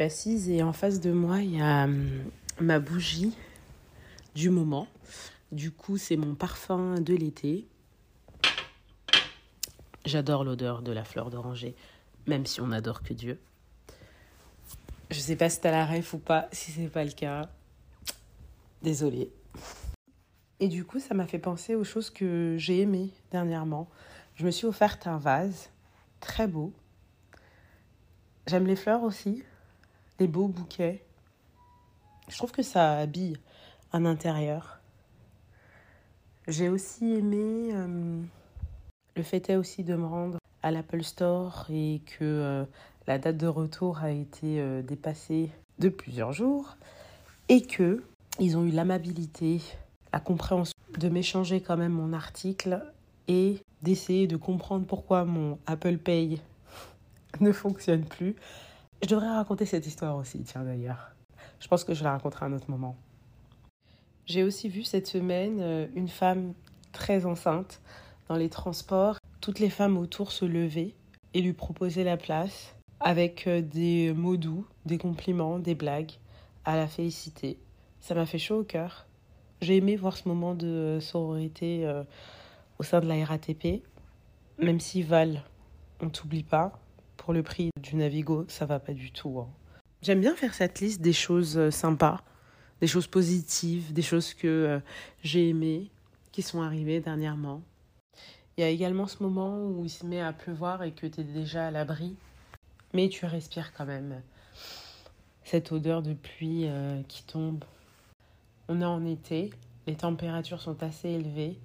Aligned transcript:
assise 0.00 0.50
et 0.50 0.62
en 0.62 0.72
face 0.72 1.00
de 1.00 1.10
moi, 1.10 1.40
il 1.40 1.56
y 1.56 1.60
a 1.60 1.84
hum, 1.84 2.08
ma 2.60 2.78
bougie 2.78 3.34
du 4.34 4.50
moment. 4.50 4.88
Du 5.52 5.70
coup, 5.70 5.98
c'est 5.98 6.16
mon 6.16 6.34
parfum 6.34 7.00
de 7.00 7.14
l'été. 7.14 7.66
J'adore 10.04 10.44
l'odeur 10.44 10.82
de 10.82 10.92
la 10.92 11.04
fleur 11.04 11.30
d'oranger, 11.30 11.74
même 12.26 12.44
si 12.44 12.60
on 12.60 12.68
n'adore 12.68 13.02
que 13.02 13.14
Dieu. 13.14 13.38
Je 15.10 15.20
sais 15.20 15.36
pas 15.36 15.48
si 15.48 15.60
t'as 15.60 15.70
la 15.70 15.86
ref 15.86 16.12
ou 16.14 16.18
pas. 16.18 16.48
Si 16.52 16.72
c'est 16.72 16.88
pas 16.88 17.04
le 17.04 17.12
cas, 17.12 17.48
désolée. 18.82 19.30
Et 20.60 20.68
du 20.68 20.84
coup, 20.84 21.00
ça 21.00 21.14
m'a 21.14 21.26
fait 21.26 21.38
penser 21.38 21.74
aux 21.74 21.84
choses 21.84 22.10
que 22.10 22.56
j'ai 22.58 22.80
aimées 22.80 23.10
dernièrement. 23.30 23.88
Je 24.34 24.44
me 24.44 24.50
suis 24.50 24.66
offerte 24.66 25.06
un 25.06 25.18
vase 25.18 25.70
très 26.20 26.46
beau. 26.46 26.72
J'aime 28.46 28.66
les 28.66 28.76
fleurs 28.76 29.02
aussi, 29.02 29.42
les 30.18 30.26
beaux 30.26 30.48
bouquets. 30.48 31.04
Je 32.28 32.36
trouve 32.36 32.52
que 32.52 32.62
ça 32.62 32.98
habille 32.98 33.36
un 33.92 34.04
intérieur. 34.04 34.80
J'ai 36.48 36.68
aussi 36.68 37.12
aimé. 37.12 37.70
euh, 37.72 38.22
le 39.16 39.22
fait 39.22 39.54
aussi 39.54 39.84
de 39.84 39.94
me 39.94 40.06
rendre 40.06 40.38
à 40.62 40.70
l'Apple 40.70 41.02
Store 41.02 41.66
et 41.70 42.00
que 42.06 42.24
euh, 42.24 42.64
la 43.06 43.18
date 43.18 43.36
de 43.36 43.46
retour 43.46 43.98
a 43.98 44.10
été 44.10 44.60
euh, 44.60 44.82
dépassée 44.82 45.50
de 45.78 45.88
plusieurs 45.88 46.32
jours 46.32 46.76
et 47.48 47.62
que 47.62 48.02
ils 48.40 48.56
ont 48.56 48.64
eu 48.64 48.70
l'amabilité, 48.70 49.60
la 50.12 50.18
compréhension 50.18 50.74
de 50.98 51.08
m'échanger 51.08 51.60
quand 51.60 51.76
même 51.76 51.92
mon 51.92 52.12
article 52.12 52.82
et 53.28 53.58
d'essayer 53.82 54.26
de 54.26 54.36
comprendre 54.36 54.86
pourquoi 54.86 55.24
mon 55.24 55.58
Apple 55.66 55.98
Pay 55.98 56.40
ne 57.40 57.52
fonctionne 57.52 58.04
plus. 58.04 58.34
Je 59.04 59.08
devrais 59.10 59.28
raconter 59.28 59.66
cette 59.66 59.86
histoire 59.86 60.16
aussi, 60.16 60.42
tiens 60.44 60.64
d'ailleurs. 60.64 61.10
Je 61.60 61.68
pense 61.68 61.84
que 61.84 61.92
je 61.92 62.02
la 62.02 62.12
raconterai 62.12 62.46
à 62.46 62.48
un 62.48 62.54
autre 62.54 62.70
moment. 62.70 62.96
J'ai 64.24 64.42
aussi 64.42 64.70
vu 64.70 64.82
cette 64.82 65.06
semaine 65.06 65.58
euh, 65.60 65.86
une 65.94 66.08
femme 66.08 66.54
très 66.90 67.26
enceinte 67.26 67.82
dans 68.30 68.36
les 68.36 68.48
transports, 68.48 69.18
toutes 69.42 69.58
les 69.58 69.68
femmes 69.68 69.98
autour 69.98 70.32
se 70.32 70.46
lever 70.46 70.94
et 71.34 71.42
lui 71.42 71.52
proposer 71.52 72.02
la 72.02 72.16
place 72.16 72.74
avec 72.98 73.46
euh, 73.46 73.60
des 73.60 74.14
mots 74.14 74.38
doux, 74.38 74.66
des 74.86 74.96
compliments, 74.96 75.58
des 75.58 75.74
blagues, 75.74 76.12
à 76.64 76.74
la 76.74 76.86
féliciter. 76.86 77.58
Ça 78.00 78.14
m'a 78.14 78.24
fait 78.24 78.38
chaud 78.38 78.60
au 78.60 78.64
cœur. 78.64 79.06
J'ai 79.60 79.76
aimé 79.76 79.96
voir 79.96 80.16
ce 80.16 80.26
moment 80.26 80.54
de 80.54 80.96
sororité 81.02 81.86
euh, 81.86 82.04
au 82.78 82.82
sein 82.82 83.00
de 83.00 83.06
la 83.06 83.22
RATP, 83.22 83.82
même 84.58 84.80
si 84.80 85.02
Val, 85.02 85.42
on 86.00 86.08
t'oublie 86.08 86.42
pas, 86.42 86.80
pour 87.24 87.32
le 87.32 87.42
prix 87.42 87.70
du 87.80 87.96
Navigo, 87.96 88.44
ça 88.48 88.66
va 88.66 88.78
pas 88.78 88.92
du 88.92 89.10
tout. 89.10 89.40
hein. 89.40 89.48
J'aime 90.02 90.20
bien 90.20 90.36
faire 90.36 90.52
cette 90.52 90.80
liste 90.80 91.00
des 91.00 91.14
choses 91.14 91.56
euh, 91.56 91.70
sympas, 91.70 92.20
des 92.82 92.86
choses 92.86 93.06
positives, 93.06 93.94
des 93.94 94.02
choses 94.02 94.34
que 94.34 94.46
euh, 94.46 94.80
j'ai 95.22 95.48
aimées, 95.48 95.90
qui 96.32 96.42
sont 96.42 96.60
arrivées 96.60 97.00
dernièrement. 97.00 97.62
Il 98.58 98.60
y 98.60 98.64
a 98.64 98.68
également 98.68 99.06
ce 99.06 99.22
moment 99.22 99.56
où 99.64 99.86
il 99.86 99.88
se 99.88 100.04
met 100.04 100.20
à 100.20 100.34
pleuvoir 100.34 100.82
et 100.82 100.92
que 100.92 101.06
tu 101.06 101.22
es 101.22 101.24
déjà 101.24 101.68
à 101.68 101.70
l'abri, 101.70 102.14
mais 102.92 103.08
tu 103.08 103.24
respires 103.24 103.72
quand 103.72 103.86
même 103.86 104.20
cette 105.44 105.72
odeur 105.72 106.02
de 106.02 106.12
pluie 106.12 106.64
euh, 106.66 107.00
qui 107.08 107.24
tombe. 107.24 107.64
On 108.68 108.82
est 108.82 108.84
en 108.84 109.06
été, 109.06 109.50
les 109.86 109.94
températures 109.96 110.60
sont 110.60 110.82
assez 110.82 111.08
élevées. 111.08 111.58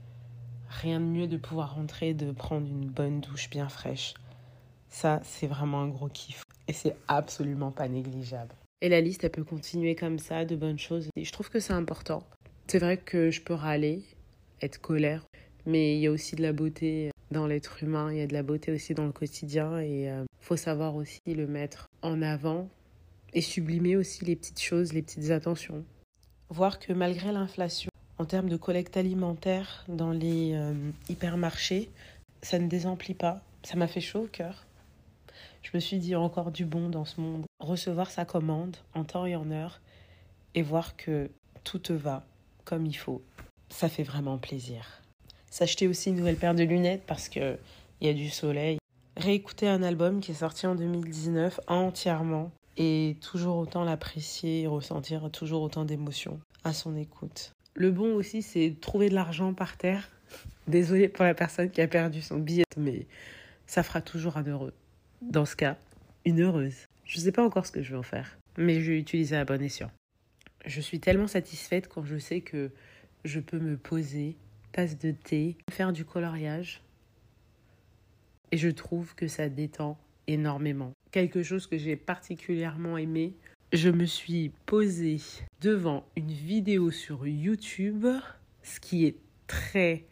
Rien 0.70 1.02
de 1.02 1.06
mieux 1.06 1.28
de 1.28 1.36
pouvoir 1.36 1.76
rentrer, 1.76 2.14
de 2.14 2.32
prendre 2.32 2.66
une 2.66 2.88
bonne 2.88 3.20
douche 3.20 3.50
bien 3.50 3.68
fraîche. 3.68 4.14
Ça, 4.90 5.22
c'est 5.24 5.48
vraiment 5.48 5.82
un 5.82 5.88
gros 5.88 6.10
kiff. 6.10 6.44
Et 6.68 6.74
c'est 6.74 6.96
absolument 7.08 7.72
pas 7.72 7.88
négligeable. 7.88 8.54
Et 8.82 8.90
la 8.90 9.02
liste, 9.02 9.24
elle 9.24 9.32
peut 9.32 9.44
continuer 9.44 9.96
comme 9.96 10.20
ça, 10.20 10.46
de 10.46 10.56
bonnes 10.56 10.80
choses. 10.80 11.10
Et 11.16 11.24
je 11.24 11.32
trouve 11.32 11.50
que 11.50 11.60
c'est 11.60 11.74
important. 11.74 12.24
C'est 12.68 12.80
vrai 12.80 12.98
que 12.98 13.32
je 13.32 13.42
peux 13.42 13.54
râler, 13.54 14.04
être 14.62 14.80
colère, 14.80 15.26
mais 15.66 15.98
il 15.98 16.02
y 16.02 16.08
a 16.08 16.12
aussi 16.12 16.36
de 16.36 16.42
la 16.42 16.54
beauté 16.54 17.12
dans 17.32 17.48
l'être 17.48 17.84
humain, 17.84 18.12
il 18.12 18.18
y 18.18 18.22
a 18.22 18.28
de 18.28 18.34
la 18.34 18.44
beauté 18.44 18.72
aussi 18.72 18.94
dans 18.94 19.06
le 19.06 19.12
quotidien 19.12 19.80
et 19.80 20.06
il 20.06 20.26
faut 20.40 20.58
savoir 20.58 20.96
aussi 20.96 21.20
le 21.28 21.48
mettre 21.48 21.88
en 22.02 22.22
avant 22.22 22.70
et 23.34 23.42
sublimer 23.42 23.96
aussi 23.96 24.26
les 24.26 24.36
petites 24.36 24.62
choses, 24.62 24.94
les 24.94 25.02
petites 25.02 25.32
attentions. 25.32 25.84
Voir 26.50 26.80
que 26.80 26.94
malgré 26.94 27.32
l'inflation, 27.32 27.92
en 28.18 28.26
termes 28.26 28.50
de 28.50 28.58
collecte 28.58 28.98
alimentaire 28.98 29.86
dans 29.88 30.12
les 30.12 30.54
euh, 30.54 30.74
hypermarchés, 31.08 31.90
ça 32.42 32.60
ne 32.60 32.68
désemplit 32.68 33.14
pas. 33.14 33.42
Ça 33.64 33.78
m'a 33.78 33.88
fait 33.88 34.02
chaud 34.02 34.24
au 34.24 34.28
cœur. 34.28 34.66
Je 35.62 35.72
me 35.74 35.80
suis 35.80 35.98
dit 35.98 36.16
encore 36.16 36.52
du 36.52 36.66
bon 36.66 36.90
dans 36.90 37.06
ce 37.06 37.20
monde. 37.22 37.46
Recevoir 37.60 38.12
sa 38.12 38.26
commande 38.26 38.78
en 38.94 39.04
temps 39.04 39.26
et 39.26 39.36
en 39.36 39.52
heure 39.52 39.82
et 40.56 40.62
voir 40.62 40.96
que 40.96 41.30
tout 41.64 41.80
te 41.80 41.94
va 41.94 42.26
comme 42.66 42.86
il 42.86 42.96
faut, 42.96 43.22
ça 43.70 43.90
fait 43.90 44.04
vraiment 44.04 44.38
plaisir. 44.38 45.02
S'acheter 45.50 45.88
aussi 45.88 46.10
une 46.10 46.18
nouvelle 46.18 46.36
paire 46.36 46.56
de 46.56 46.64
lunettes 46.64 47.04
parce 47.08 47.30
que 47.30 47.58
il 48.02 48.08
y 48.08 48.10
a 48.10 48.14
du 48.14 48.30
soleil. 48.30 48.78
Réécouter 49.18 49.68
un 49.68 49.84
album 49.84 50.22
qui 50.22 50.32
est 50.32 50.36
sorti 50.36 50.68
en 50.68 50.76
2019 50.76 51.60
entièrement 51.68 52.52
et 52.78 53.18
toujours 53.22 53.58
autant 53.58 53.84
l'apprécier 53.84 54.62
et 54.62 54.68
ressentir 54.68 55.30
toujours 55.32 55.62
autant 55.62 55.84
d'émotions 55.84 56.40
à 56.64 56.74
son 56.74 56.96
écoute. 56.96 57.52
Le 57.76 57.92
bon 57.92 58.16
aussi, 58.16 58.42
c'est 58.42 58.76
trouver 58.80 59.10
de 59.10 59.16
l'argent 59.16 59.54
par 59.54 59.78
terre. 59.78 60.10
Désolée 60.68 61.10
pour 61.10 61.26
la 61.26 61.34
personne 61.34 61.70
qui 61.70 61.82
a 61.82 61.88
perdu 61.88 62.22
son 62.22 62.38
billet, 62.38 62.66
mais 62.78 63.06
ça 63.66 63.84
fera 63.84 64.02
toujours 64.02 64.38
un 64.38 64.44
heureux. 64.44 64.74
Dans 65.22 65.46
ce 65.46 65.56
cas, 65.58 65.78
une 66.24 66.42
heureuse. 66.42 66.88
Je 67.04 67.18
ne 67.18 67.24
sais 67.24 67.32
pas 67.34 67.46
encore 67.46 67.66
ce 67.66 67.74
que 67.74 67.82
je 67.82 67.92
vais 67.92 67.98
en 67.98 68.04
faire, 68.04 68.38
mais 68.58 68.80
je 68.80 68.92
vais 68.92 69.00
utiliser 69.00 69.36
à 69.36 69.44
bon 69.44 69.62
escient. 69.62 69.92
Je 70.66 70.80
suis 70.80 71.02
tellement 71.02 71.28
satisfaite 71.28 71.90
quand 71.90 72.06
je 72.06 72.18
sais 72.18 72.40
que 72.40 72.72
je 73.26 73.42
peux 73.42 73.60
me 73.60 73.76
poser, 73.76 74.38
tasse 74.72 74.98
de 74.98 75.12
thé, 75.12 75.58
faire 75.70 75.92
du 75.92 76.06
coloriage. 76.06 76.82
Et 78.54 78.58
je 78.58 78.70
trouve 78.70 79.14
que 79.14 79.28
ça 79.28 79.50
détend 79.50 79.98
énormément. 80.28 80.94
Quelque 81.12 81.44
chose 81.44 81.68
que 81.68 81.78
j'ai 81.78 81.98
particulièrement 81.98 82.98
aimé, 82.98 83.34
je 83.74 83.90
me 83.90 84.06
suis 84.06 84.52
posée 84.66 85.20
devant 85.60 86.06
une 86.16 86.32
vidéo 86.32 86.92
sur 86.92 87.28
YouTube, 87.28 88.08
ce 88.64 88.80
qui 88.80 89.06
est 89.06 89.18
très 89.48 90.06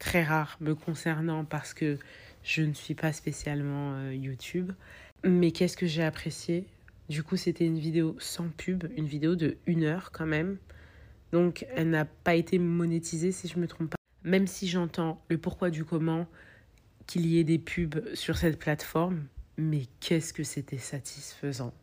très 0.00 0.24
rare 0.24 0.56
me 0.60 0.74
concernant 0.74 1.44
parce 1.44 1.74
que 1.74 1.96
je 2.42 2.62
ne 2.62 2.72
suis 2.72 2.94
pas 2.94 3.12
spécialement 3.12 3.94
euh, 3.94 4.14
YouTube. 4.14 4.72
Mais 5.24 5.52
qu'est-ce 5.52 5.76
que 5.76 5.86
j'ai 5.86 6.02
apprécié? 6.02 6.66
Du 7.08 7.22
coup, 7.22 7.36
c'était 7.36 7.66
une 7.66 7.78
vidéo 7.78 8.16
sans 8.18 8.48
pub, 8.48 8.84
une 8.96 9.06
vidéo 9.06 9.36
de 9.36 9.56
une 9.66 9.84
heure 9.84 10.10
quand 10.12 10.26
même. 10.26 10.58
Donc, 11.32 11.66
elle 11.74 11.90
n'a 11.90 12.04
pas 12.04 12.34
été 12.34 12.58
monétisée 12.58 13.32
si 13.32 13.48
je 13.48 13.58
me 13.58 13.66
trompe 13.66 13.90
pas. 13.90 13.96
Même 14.24 14.46
si 14.46 14.68
j'entends 14.68 15.22
le 15.28 15.38
pourquoi 15.38 15.70
du 15.70 15.84
comment 15.84 16.26
qu'il 17.06 17.26
y 17.26 17.38
ait 17.38 17.44
des 17.44 17.58
pubs 17.58 18.14
sur 18.14 18.36
cette 18.36 18.58
plateforme, 18.58 19.26
mais 19.56 19.82
qu'est-ce 20.00 20.32
que 20.32 20.44
c'était 20.44 20.78
satisfaisant? 20.78 21.74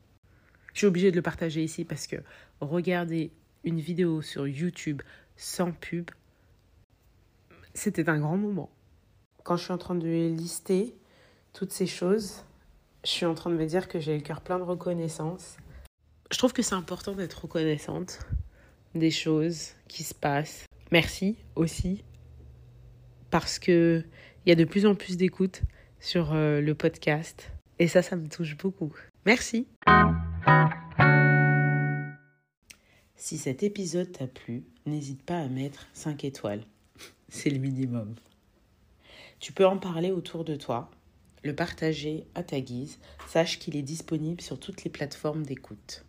Je 0.74 0.80
suis 0.80 0.88
obligée 0.88 1.12
de 1.12 1.16
le 1.16 1.22
partager 1.22 1.64
ici 1.64 1.84
parce 1.84 2.08
que 2.08 2.18
regarder 2.62 3.32
une 3.64 3.80
vidéo 3.80 4.22
sur 4.22 4.48
YouTube 4.48 5.02
sans 5.36 5.72
pub, 5.72 6.12
c'était 7.74 8.10
un 8.10 8.20
grand 8.20 8.38
moment. 8.38 8.70
Quand 9.50 9.58
je 9.58 9.64
suis 9.64 9.74
en 9.74 9.80
train 9.80 9.96
de 9.96 10.28
lister 10.28 10.96
toutes 11.54 11.72
ces 11.72 11.88
choses, 11.88 12.44
je 13.04 13.10
suis 13.10 13.26
en 13.26 13.34
train 13.34 13.50
de 13.50 13.56
me 13.56 13.66
dire 13.66 13.88
que 13.88 14.00
j'ai 14.00 14.16
le 14.16 14.22
cœur 14.22 14.42
plein 14.42 14.60
de 14.60 14.64
reconnaissance. 14.64 15.58
Je 16.30 16.38
trouve 16.38 16.54
que 16.54 16.62
c'est 16.62 16.76
important 16.76 17.14
d'être 17.14 17.42
reconnaissante 17.42 18.20
des 18.94 19.10
choses 19.10 19.70
qui 19.88 20.04
se 20.04 20.14
passent. 20.14 20.66
Merci 20.92 21.36
aussi 21.56 22.04
parce 23.32 23.58
que 23.58 24.04
il 24.46 24.50
y 24.50 24.52
a 24.52 24.56
de 24.56 24.66
plus 24.66 24.86
en 24.86 24.94
plus 24.94 25.18
d'écoute 25.18 25.64
sur 26.00 26.34
euh, 26.34 26.62
le 26.62 26.76
podcast 26.76 27.52
et 27.80 27.88
ça 27.88 28.04
ça 28.04 28.18
me 28.18 28.30
touche 28.30 28.56
beaucoup. 28.56 28.94
Merci. 29.26 29.68
Si 33.16 33.40
cet 33.40 33.64
épisode 33.64 34.12
t'a 34.12 34.28
plu, 34.28 34.64
n'hésite 34.86 35.24
pas 35.24 35.40
à 35.40 35.48
mettre 35.48 35.88
5 35.94 36.24
étoiles. 36.24 36.66
C'est 37.30 37.50
le 37.50 37.58
minimum. 37.58 38.14
Tu 39.40 39.54
peux 39.54 39.66
en 39.66 39.78
parler 39.78 40.12
autour 40.12 40.44
de 40.44 40.56
toi, 40.56 40.92
le 41.44 41.56
partager 41.56 42.28
à 42.36 42.44
ta 42.44 42.60
guise. 42.60 43.00
Sache 43.28 43.58
qu'il 43.60 43.78
est 43.78 43.82
disponible 43.82 44.42
sur 44.42 44.60
toutes 44.60 44.84
les 44.84 44.90
plateformes 44.90 45.44
d'écoute. 45.44 46.04